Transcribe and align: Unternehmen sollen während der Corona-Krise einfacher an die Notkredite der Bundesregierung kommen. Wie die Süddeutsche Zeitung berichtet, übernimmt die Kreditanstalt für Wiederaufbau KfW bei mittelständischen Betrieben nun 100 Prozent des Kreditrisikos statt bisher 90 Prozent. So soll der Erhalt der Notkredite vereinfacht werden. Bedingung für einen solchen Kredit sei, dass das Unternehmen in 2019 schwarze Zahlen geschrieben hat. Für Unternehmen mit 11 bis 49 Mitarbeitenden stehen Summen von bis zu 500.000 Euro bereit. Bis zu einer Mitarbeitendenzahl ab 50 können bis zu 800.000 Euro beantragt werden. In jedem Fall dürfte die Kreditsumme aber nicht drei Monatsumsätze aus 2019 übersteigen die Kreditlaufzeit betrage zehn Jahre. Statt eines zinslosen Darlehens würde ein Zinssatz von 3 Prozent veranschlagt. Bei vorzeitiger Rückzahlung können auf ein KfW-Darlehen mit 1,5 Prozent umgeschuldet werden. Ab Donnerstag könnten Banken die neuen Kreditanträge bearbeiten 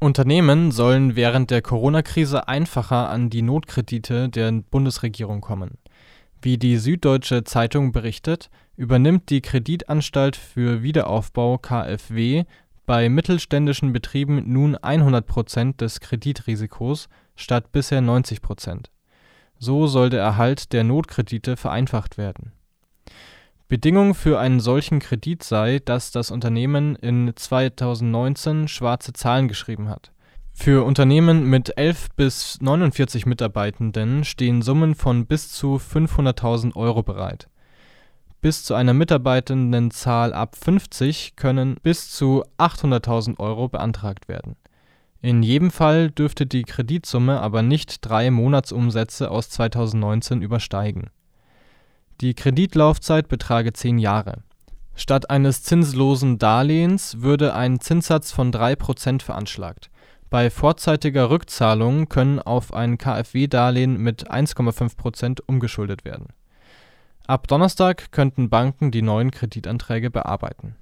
Unternehmen 0.00 0.70
sollen 0.70 1.16
während 1.16 1.50
der 1.50 1.60
Corona-Krise 1.60 2.46
einfacher 2.46 3.08
an 3.08 3.30
die 3.30 3.42
Notkredite 3.42 4.28
der 4.28 4.52
Bundesregierung 4.52 5.40
kommen. 5.40 5.78
Wie 6.40 6.56
die 6.56 6.76
Süddeutsche 6.76 7.42
Zeitung 7.42 7.90
berichtet, 7.90 8.48
übernimmt 8.76 9.28
die 9.28 9.40
Kreditanstalt 9.40 10.36
für 10.36 10.84
Wiederaufbau 10.84 11.58
KfW 11.58 12.44
bei 12.86 13.08
mittelständischen 13.08 13.92
Betrieben 13.92 14.44
nun 14.46 14.76
100 14.76 15.26
Prozent 15.26 15.80
des 15.80 15.98
Kreditrisikos 15.98 17.08
statt 17.34 17.72
bisher 17.72 18.00
90 18.00 18.40
Prozent. 18.40 18.92
So 19.58 19.88
soll 19.88 20.10
der 20.10 20.22
Erhalt 20.22 20.72
der 20.72 20.84
Notkredite 20.84 21.56
vereinfacht 21.56 22.18
werden. 22.18 22.52
Bedingung 23.68 24.14
für 24.14 24.38
einen 24.38 24.60
solchen 24.60 24.98
Kredit 24.98 25.42
sei, 25.42 25.78
dass 25.84 26.10
das 26.10 26.30
Unternehmen 26.30 26.96
in 26.96 27.30
2019 27.36 28.66
schwarze 28.66 29.12
Zahlen 29.12 29.46
geschrieben 29.46 29.90
hat. 29.90 30.10
Für 30.54 30.86
Unternehmen 30.86 31.44
mit 31.44 31.76
11 31.76 32.08
bis 32.16 32.58
49 32.62 33.26
Mitarbeitenden 33.26 34.24
stehen 34.24 34.62
Summen 34.62 34.94
von 34.94 35.26
bis 35.26 35.52
zu 35.52 35.76
500.000 35.76 36.76
Euro 36.76 37.02
bereit. 37.02 37.50
Bis 38.40 38.64
zu 38.64 38.72
einer 38.72 38.94
Mitarbeitendenzahl 38.94 40.32
ab 40.32 40.56
50 40.56 41.36
können 41.36 41.76
bis 41.82 42.10
zu 42.10 42.44
800.000 42.56 43.38
Euro 43.38 43.68
beantragt 43.68 44.28
werden. 44.28 44.56
In 45.20 45.42
jedem 45.42 45.70
Fall 45.70 46.10
dürfte 46.10 46.46
die 46.46 46.62
Kreditsumme 46.62 47.38
aber 47.38 47.60
nicht 47.60 47.98
drei 48.00 48.30
Monatsumsätze 48.30 49.30
aus 49.30 49.50
2019 49.50 50.40
übersteigen 50.40 51.10
die 52.20 52.34
Kreditlaufzeit 52.34 53.28
betrage 53.28 53.72
zehn 53.72 53.98
Jahre. 53.98 54.42
Statt 54.94 55.30
eines 55.30 55.62
zinslosen 55.62 56.38
Darlehens 56.38 57.20
würde 57.20 57.54
ein 57.54 57.80
Zinssatz 57.80 58.32
von 58.32 58.50
3 58.50 58.76
Prozent 58.76 59.22
veranschlagt. 59.22 59.90
Bei 60.28 60.50
vorzeitiger 60.50 61.30
Rückzahlung 61.30 62.08
können 62.08 62.38
auf 62.40 62.74
ein 62.74 62.98
KfW-Darlehen 62.98 63.96
mit 63.96 64.30
1,5 64.30 64.96
Prozent 64.96 65.48
umgeschuldet 65.48 66.04
werden. 66.04 66.26
Ab 67.26 67.46
Donnerstag 67.46 68.10
könnten 68.10 68.50
Banken 68.50 68.90
die 68.90 69.02
neuen 69.02 69.30
Kreditanträge 69.30 70.10
bearbeiten 70.10 70.74